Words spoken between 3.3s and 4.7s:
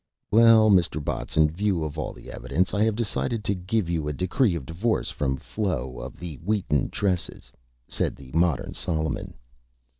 to give you a Decree of